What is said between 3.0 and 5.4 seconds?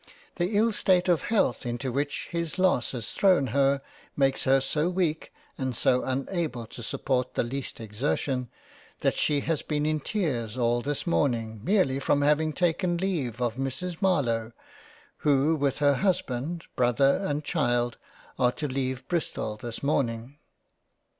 thrown her makes her so weak,